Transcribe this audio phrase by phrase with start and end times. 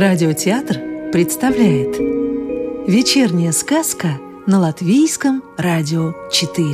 [0.00, 1.98] Радиотеатр представляет
[2.88, 6.66] Вечерняя сказка на Латвийском радио 4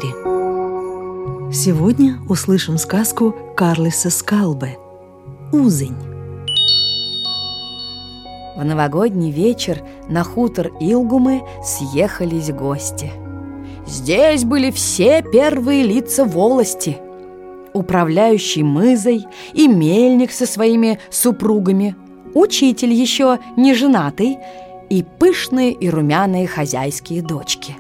[1.53, 4.79] Сегодня услышим сказку Карлиса Скалбе
[5.53, 5.97] «Узень»
[8.57, 13.11] В новогодний вечер на хутор Илгумы съехались гости.
[13.89, 16.99] Здесь были все первые лица волости.
[17.73, 21.97] Управляющий мызой и мельник со своими супругами,
[22.37, 24.39] учитель еще не женатый
[24.91, 27.77] и пышные и румяные хозяйские дочки.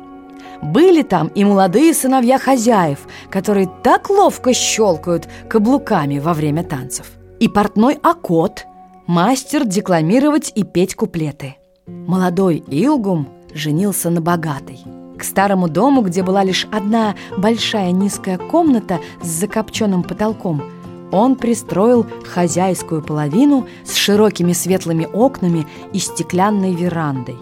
[0.62, 7.06] Были там и молодые сыновья хозяев, которые так ловко щелкают каблуками во время танцев.
[7.38, 8.64] И портной Акот–
[9.06, 11.56] мастер декламировать и петь куплеты.
[11.86, 14.80] Молодой Илгум женился на богатой.
[15.18, 20.62] К старому дому, где была лишь одна большая низкая комната с закопченным потолком,
[21.12, 27.36] он пристроил хозяйскую половину с широкими светлыми окнами и стеклянной верандой.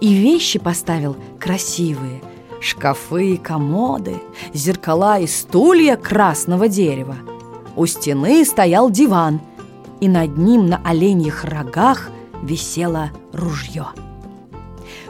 [0.00, 2.22] И вещи поставил красивые–
[2.60, 4.16] шкафы и комоды,
[4.52, 7.16] зеркала и стулья красного дерева.
[7.76, 9.40] У стены стоял диван–
[10.00, 12.10] и над ним на оленьих рогах
[12.42, 13.86] висело ружье.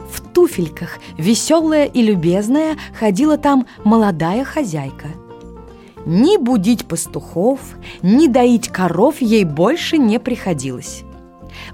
[0.09, 5.09] В туфельках, веселая и любезная, ходила там молодая хозяйка.
[6.07, 7.59] Ни будить пастухов,
[8.01, 11.03] ни доить коров ей больше не приходилось.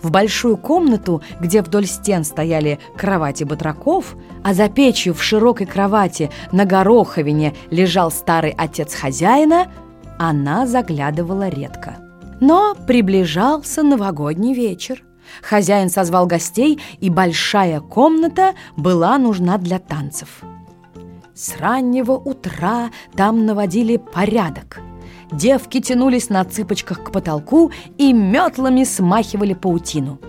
[0.01, 6.31] В большую комнату, где вдоль стен стояли кровати батраков, а за печью в широкой кровати
[6.51, 9.71] на гороховине лежал старый отец хозяина,
[10.17, 11.97] она заглядывала редко.
[12.41, 15.03] Но приближался новогодний вечер.
[15.43, 20.41] Хозяин созвал гостей, и большая комната была нужна для танцев.
[21.35, 24.81] С раннего утра там наводили порядок.
[25.31, 30.19] Девки тянулись на цыпочках к потолку и метлами смахивали паутину.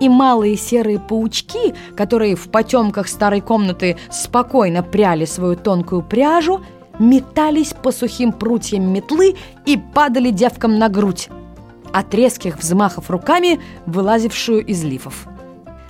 [0.00, 6.60] И малые серые паучки, которые в потемках старой комнаты спокойно пряли свою тонкую пряжу,
[6.98, 11.28] метались по сухим прутьям метлы и падали девкам на грудь
[11.92, 15.28] от резких взмахов руками, вылазившую из лифов.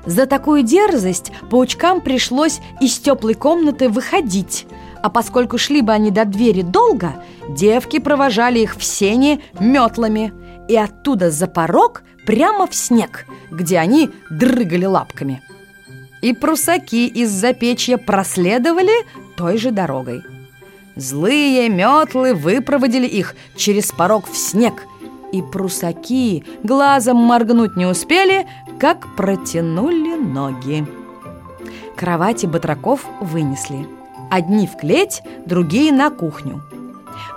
[0.05, 4.67] За такую дерзость паучкам пришлось из теплой комнаты выходить,
[5.03, 7.15] а поскольку шли бы они до двери долго,
[7.49, 10.33] девки провожали их в сене метлами
[10.69, 15.43] и оттуда за порог прямо в снег, где они дрыгали лапками.
[16.21, 18.93] И прусаки из-за печья проследовали
[19.37, 20.23] той же дорогой.
[20.95, 24.87] Злые метлы выпроводили их через порог в снег–
[25.33, 28.47] и прусаки глазом моргнуть не успели,
[28.79, 30.87] как протянули ноги.
[31.97, 33.87] Кровати батраков вынесли.
[34.31, 36.63] Одни в клеть, другие на кухню.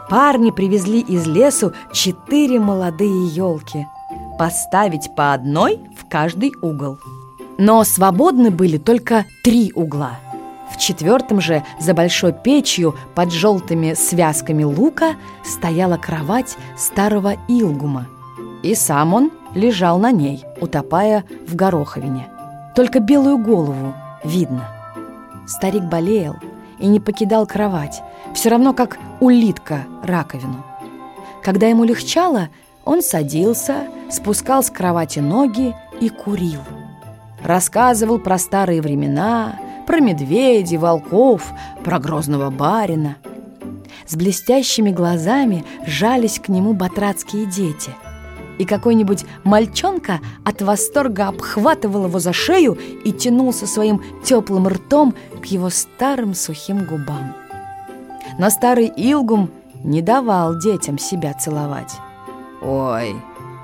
[0.09, 3.85] Парни привезли из лесу четыре молодые елки.
[4.39, 6.99] Поставить по одной в каждый угол.
[7.57, 10.19] Но свободны были только три угла–
[10.75, 15.15] в четвертом же, за большой печью, под желтыми связками лука,
[15.45, 18.07] стояла кровать старого Илгума.
[18.61, 22.27] И сам он лежал на ней, утопая в гороховине.
[22.75, 24.69] Только белую голову видно.
[25.47, 26.35] Старик болел
[26.77, 30.63] и не покидал кровать, все равно как улитка раковину.
[31.41, 32.49] Когда ему легчало,
[32.83, 36.61] он садился, спускал с кровати ноги и курил.
[37.43, 41.51] Рассказывал про старые времена, про медведей, волков,
[41.83, 43.17] про грозного барина.
[44.07, 47.91] С блестящими глазами жались к нему батрацкие дети.
[48.57, 55.45] И какой-нибудь мальчонка от восторга обхватывал его за шею и тянулся своим теплым ртом к
[55.45, 57.33] его старым сухим губам.
[58.37, 59.49] Но старый Илгум
[59.83, 61.93] не давал детям себя целовать.
[62.61, 63.15] «Ой,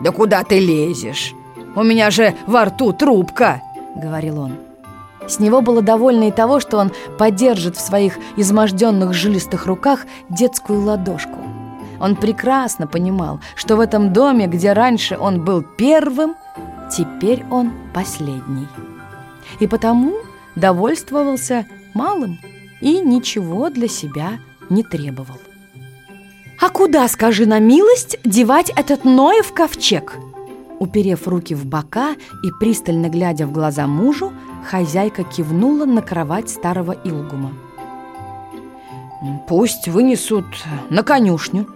[0.02, 1.34] да куда ты лезешь?
[1.76, 3.62] У меня же во рту трубка!»—
[3.96, 4.58] говорил он.
[5.28, 10.82] С него было довольно и того, что он поддержит в своих изможденных жилистых руках детскую
[10.82, 11.38] ладошку.
[12.02, 16.36] Он прекрасно понимал, что в этом доме, где раньше он был первым,
[16.92, 18.68] теперь он последний.
[19.60, 20.16] И потому
[20.56, 22.40] довольствовался малым
[22.82, 24.40] и ничего для себя
[24.70, 25.38] не требовал.
[26.60, 30.16] «А куда, скажи на милость, девать этот Ноев ковчег?»
[30.80, 34.34] Уперев руки в бока и пристально глядя в глаза мужу,
[34.68, 37.54] хозяйка кивнула на кровать старого Илгума.
[39.48, 40.46] «Пусть вынесут
[40.90, 41.68] на конюшню»,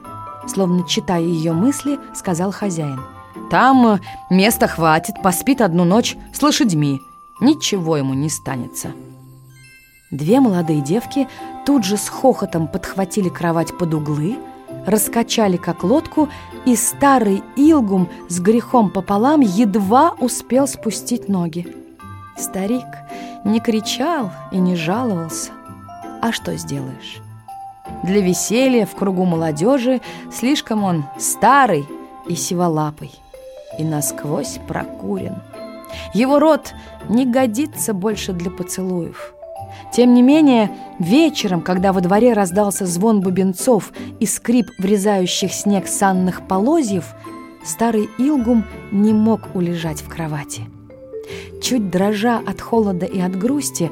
[0.47, 3.01] словно читая ее мысли, сказал хозяин.
[3.49, 3.99] «Там
[4.29, 6.99] места хватит, поспит одну ночь с лошадьми.
[7.41, 8.91] Ничего ему не станется».
[10.11, 11.27] Две молодые девки
[11.65, 14.37] тут же с хохотом подхватили кровать под углы,
[14.85, 16.29] раскачали как лодку,
[16.65, 21.75] и старый Илгум с грехом пополам едва успел спустить ноги.
[22.37, 22.85] Старик
[23.43, 25.51] не кричал и не жаловался.
[26.21, 27.21] А что сделаешь?
[28.05, 29.99] Для веселья в кругу молодежи
[30.31, 31.87] слишком он старый
[32.27, 33.11] и сиволапый,
[33.79, 35.41] и насквозь прокурен.
[36.13, 36.75] Его рот
[37.09, 39.33] не годится больше для поцелуев.
[39.91, 40.69] Тем не менее,
[40.99, 47.15] вечером, когда во дворе раздался звон бубенцов и скрип врезающих снег санных полозьев,
[47.65, 50.61] старый Илгум не мог улежать в кровати.
[51.59, 53.89] Чуть дрожа от холода и от грусти,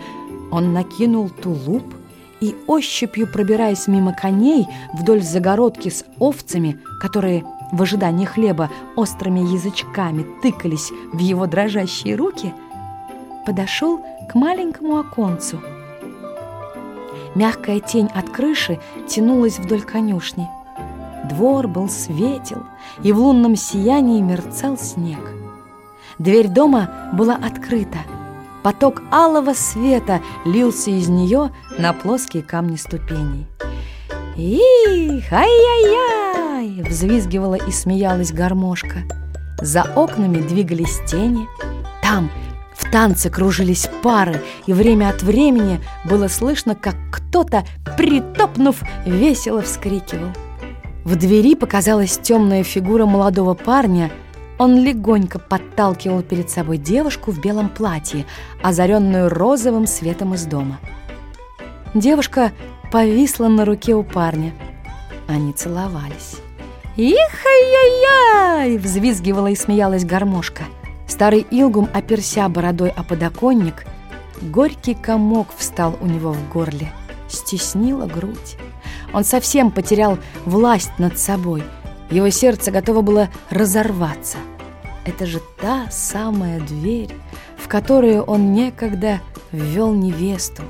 [0.52, 1.84] он накинул тулуп
[2.44, 10.26] и, ощупью пробираясь мимо коней вдоль загородки с овцами, которые в ожидании хлеба острыми язычками
[10.42, 12.54] тыкались в его дрожащие руки,
[13.46, 15.62] подошел к маленькому оконцу.
[17.34, 20.50] Мягкая тень от крыши тянулась вдоль конюшни.
[21.30, 22.64] Двор был светел,
[23.04, 25.32] и в лунном сиянии мерцал снег.
[26.20, 28.00] Дверь дома была открыта.
[28.64, 33.46] Поток алого света лился из нее на плоские камни ступеней.
[34.38, 39.04] «Их, ай-яй-яй!»— взвизгивала и смеялась гармошка.
[39.62, 41.48] За окнами двигались тени.
[42.02, 42.32] Там
[42.76, 47.64] в танце кружились пары, и время от времени было слышно, как кто-то,
[47.98, 50.30] притопнув, весело вскрикивал.
[51.04, 54.10] В двери показалась темная фигура молодого парня.
[54.58, 58.26] Он легонько подталкивал перед собой девушку в белом платье,
[58.62, 60.80] озаренную розовым светом из дома.
[61.94, 62.52] Девушка
[62.92, 64.54] повисла на руке у парня.
[65.28, 66.38] Они целовались.
[66.96, 70.64] «Их-яй-яй!»— взвизгивала и смеялась гармошка.
[71.08, 73.86] Старый Илгум, оперся бородой о подоконник,
[74.42, 76.92] горький комок встал у него в горле,
[77.28, 78.58] стеснила грудь.
[79.14, 81.64] Он совсем потерял власть над собой.
[82.14, 84.38] Его сердце готово было разорваться.
[85.04, 87.10] Это же та самая дверь,
[87.58, 89.20] в которую он некогда
[89.52, 90.62] ввел невесту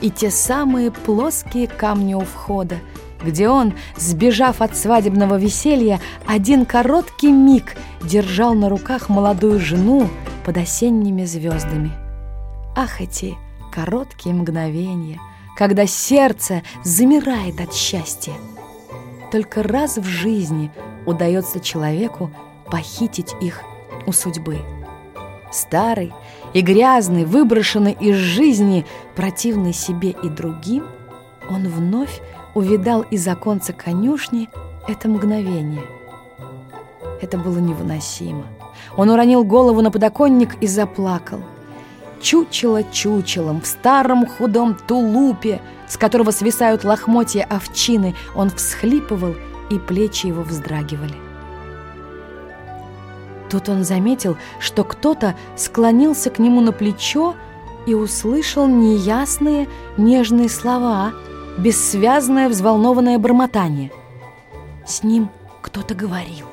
[0.00, 2.78] и те самые плоские камни у входа,
[3.24, 10.08] где он, сбежав от свадебного веселья, один короткий миг держал на руках молодую жену
[10.44, 11.92] под осенними звездами.
[12.76, 13.36] Ах, эти
[13.72, 15.20] короткие мгновения,
[15.56, 18.32] когда сердце замирает от счастья!
[19.34, 20.70] Только раз в жизни
[21.06, 22.30] удается человеку
[22.70, 23.62] похитить их
[24.06, 24.60] у судьбы.
[25.50, 26.12] Старый
[26.52, 28.86] и грязный, выброшенный из жизни,
[29.16, 30.86] противный себе и другим,
[31.50, 32.20] он вновь
[32.54, 34.48] увидал из оконца конюшни
[34.86, 35.82] это мгновение.
[37.20, 38.44] Это было невыносимо.
[38.96, 41.40] Он уронил голову на подоконник и заплакал.
[42.20, 49.34] Чучело чучелом в старом худом тулупе, с которого свисают лохмотья овчины, он всхлипывал,
[49.70, 51.14] и плечи его вздрагивали.
[53.50, 57.34] Тут он заметил, что кто-то склонился к нему на плечо
[57.86, 61.12] и услышал неясные нежные слова,
[61.58, 63.92] бессвязное взволнованное бормотание.
[64.86, 65.30] С ним
[65.62, 66.46] кто-то говорил.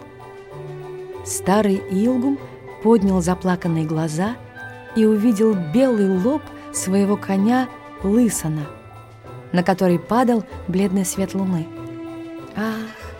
[1.25, 2.37] Старый Илгум
[2.83, 4.50] поднял заплаканные глаза и
[5.05, 6.41] увидел белый лоб
[6.73, 7.67] своего коня
[8.03, 8.65] Лысона,
[9.51, 11.67] на который падал бледный свет луны.
[12.55, 13.13] Ах,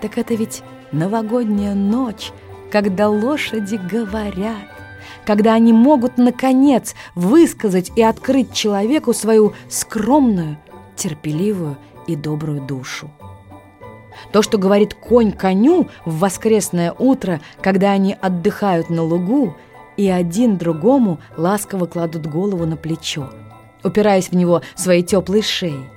[0.00, 2.32] так это ведь новогодняя ночь,
[2.70, 4.56] когда лошади говорят,
[5.24, 10.58] когда они могут, наконец, высказать и открыть человеку свою скромную,
[10.96, 13.10] терпеливую и добрую душу.
[14.32, 19.54] То, что говорит конь коню в воскресное утро, когда они отдыхают на лугу,
[19.98, 23.30] и один другому ласково кладут голову на плечо,
[23.82, 25.90] упираясь в него своей теплой шеей.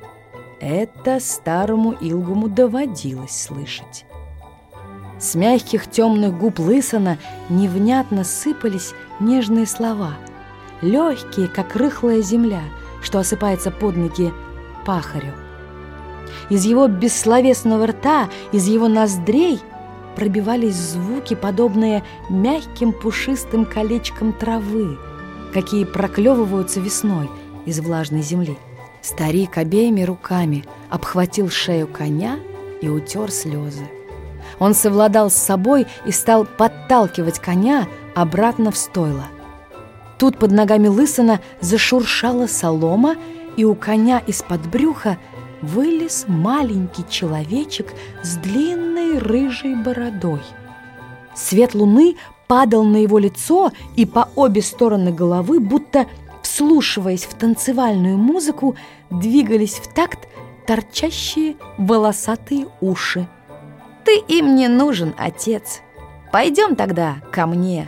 [0.60, 4.06] Это старому Илгуму доводилось слышать.
[5.20, 10.16] С мягких темных губ Лысона невнятно сыпались нежные слова,
[10.82, 12.64] легкие, как рыхлая земля,
[13.04, 14.34] что осыпается под ноги
[14.84, 15.34] пахарю.
[16.50, 19.62] Из его бессловесного рта, из его ноздрей
[20.16, 24.98] пробивались звуки, подобные мягким пушистым колечкам травы,
[25.54, 27.30] какие проклевываются весной
[27.66, 28.58] из влажной земли.
[29.02, 32.40] Старик обеими руками обхватил шею коня
[32.82, 33.88] и утер слезы.
[34.60, 39.26] Он совладал с собой и стал подталкивать коня обратно в стойло.
[40.20, 43.16] Тут под ногами Лысона зашуршала солома,
[43.58, 45.18] и у коня из-под брюха
[45.62, 50.42] вылез маленький человечек с длинной рыжей бородой.
[51.36, 52.16] Свет луны
[52.48, 56.06] падал на его лицо, и по обе стороны головы, будто
[56.42, 58.76] вслушиваясь в танцевальную музыку,
[59.10, 60.28] двигались в такт
[60.68, 63.28] торчащие волосатые уши.
[64.04, 65.82] «Ты им не нужен, отец.
[66.32, 67.88] Пойдем тогда ко мне».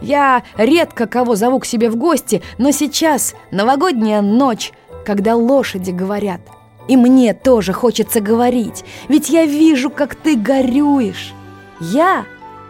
[0.00, 4.72] Я редко кого зову к себе в гости, но сейчас новогодняя ночь,
[5.06, 6.40] когда лошади говорят.
[6.88, 11.32] И мне тоже хочется говорить, ведь я вижу, как ты горюешь.
[11.80, 12.26] Я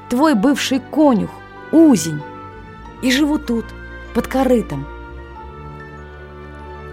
[0.09, 1.31] твой бывший конюх,
[1.73, 2.21] Узень,
[3.03, 3.65] и живу тут,
[4.15, 4.87] под корытом.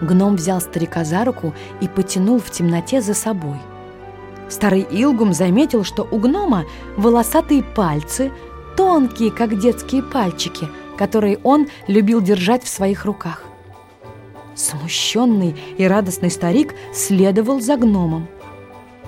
[0.01, 3.58] Гном взял старика за руку и потянул в темноте за собой.
[4.50, 6.66] Старый Илгум заметил, что у гнома
[6.98, 8.32] волосатые пальцы,
[8.75, 13.44] тонкие, как детские пальчики, которые он любил держать в своих руках.
[14.62, 18.27] Смущенный и радостный старик следовал за гномом.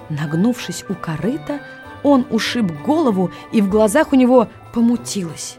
[0.10, 1.60] Нагнувшись у корыта,
[2.02, 5.58] он ушиб голову, и в глазах у него помутилось.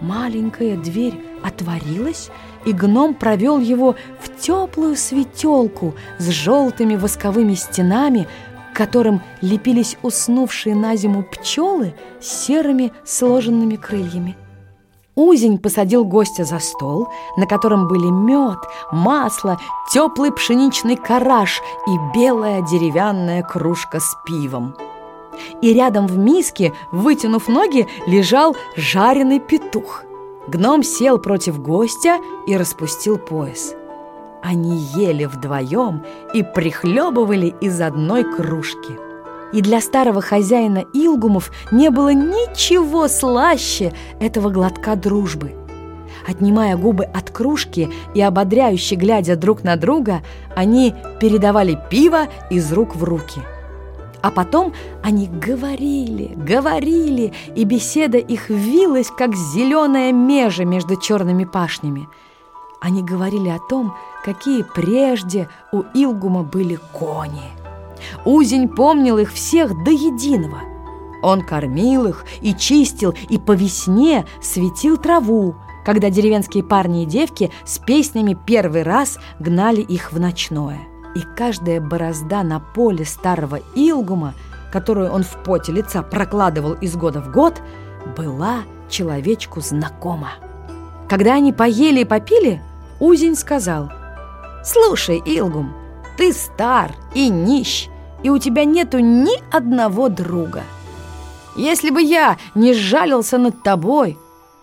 [0.00, 2.30] Маленькая дверь отворилась,
[2.64, 8.26] и гном провел его в теплую светелку с желтыми восковыми стенами,
[8.72, 14.36] к которым лепились уснувшие на зиму пчелы с серыми сложенными крыльями.
[15.14, 18.58] Узень посадил гостя за стол, на котором были мед,
[18.90, 19.58] масло,
[19.92, 24.74] теплый пшеничный караш и белая деревянная кружка с пивом.
[25.60, 30.04] И рядом в миске, вытянув ноги, лежал жареный петух–
[30.48, 33.74] Гном сел против гостя и распустил пояс.
[34.42, 36.04] Они ели вдвоем
[36.34, 38.98] и прихлебывали из одной кружки.
[39.52, 45.52] И для старого хозяина Илгумов не было ничего слаще этого глотка дружбы.
[46.26, 50.22] Отнимая губы от кружки и ободряюще глядя друг на друга,
[50.54, 53.40] они передавали пиво из рук в руки–
[54.22, 62.08] а потом они говорили, говорили, и беседа их вилась, как зеленая межа между черными пашнями.
[62.80, 63.94] Они говорили о том,
[64.24, 67.61] какие прежде у Илгума были кони.
[68.24, 70.60] Узень помнил их всех до единого.
[71.22, 75.54] Он кормил их и чистил, и по весне светил траву,
[75.84, 80.80] когда деревенские парни и девки с песнями первый раз гнали их в ночное
[81.14, 84.34] и каждая борозда на поле старого Илгума,
[84.72, 87.60] которую он в поте лица прокладывал из года в год,
[88.16, 90.30] была человечку знакома.
[91.08, 92.62] Когда они поели и попили,
[93.00, 93.90] Узень сказал,
[94.64, 95.74] «Слушай, Илгум,
[96.16, 97.88] ты стар и нищ,
[98.22, 100.62] и у тебя нету ни одного друга.
[101.56, 104.18] Если бы я не сжалился над тобой,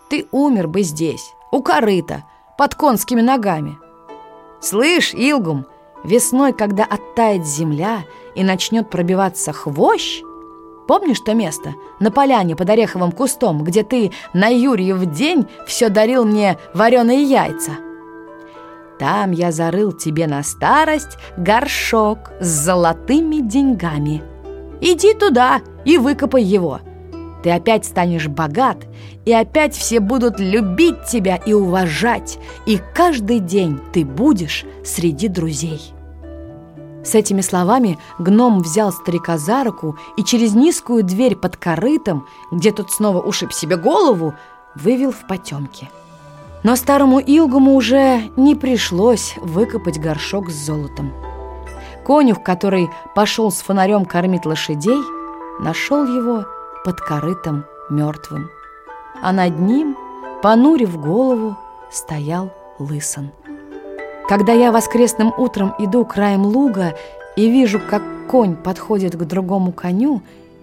[0.10, 2.24] ты умер бы здесь, у корыта,
[2.58, 3.78] под конскими ногами.
[4.60, 5.66] Слышь, Илгум,—
[6.04, 8.04] Весной, когда оттает земля
[8.36, 10.22] и начнет пробиваться хвощ,
[10.88, 16.24] помнишь то место на поляне под ореховым кустом, где ты на Юрьев день все дарил
[16.24, 17.72] мне вареные яйца?
[19.00, 24.22] Там я зарыл тебе на старость горшок с золотыми деньгами.
[24.82, 26.82] Иди туда и выкопай его.
[27.42, 28.86] Ты опять станешь богат,
[29.24, 35.94] и опять все будут любить тебя и уважать, и каждый день ты будешь среди друзей.
[37.02, 42.74] С этими словами гном взял старика за руку и через низкую дверь под корытом, где
[42.74, 44.34] тот снова ушиб себе голову,
[44.76, 45.90] вывел в потемки.
[46.64, 51.14] Но старому Илгуму уже не пришлось выкопать горшок с золотом.
[52.06, 55.00] Конюх, который пошел с фонарем кормить лошадей,
[55.60, 56.46] нашел его
[56.84, 58.50] под корытом мертвым.
[59.22, 59.96] А над ним,
[60.42, 61.58] понурив голову,
[61.92, 63.32] стоял лысон.
[64.28, 66.96] Когда я воскресным утром иду краем луга
[67.36, 70.22] и вижу, как конь подходит к другому коню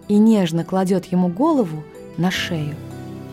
[0.08, 1.82] и нежно кладет ему голову
[2.16, 2.76] на шею,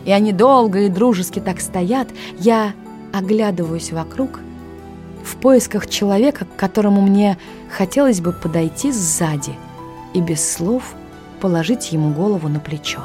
[0.04, 2.08] и они долго и дружески так стоят,
[2.38, 2.72] я
[3.12, 4.40] оглядываюсь вокруг
[5.24, 7.38] в поисках человека, к которому мне
[7.70, 9.54] хотелось бы подойти сзади
[10.12, 10.94] и без слов
[11.40, 13.00] положить ему голову на плечо.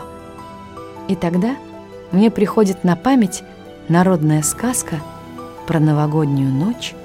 [1.08, 1.56] И тогда
[2.12, 3.44] мне приходит на память
[3.88, 4.98] народная сказка
[5.68, 6.96] про новогоднюю ночь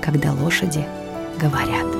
[0.00, 0.86] когда лошади
[1.38, 1.97] говорят.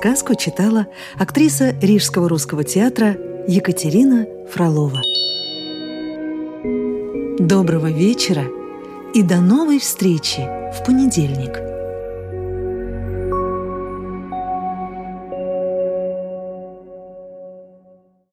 [0.00, 0.86] Сказку читала
[1.18, 5.02] актриса Рижского русского театра Екатерина Фролова.
[7.38, 8.44] Доброго вечера
[9.12, 10.40] и до новой встречи
[10.72, 11.79] в понедельник.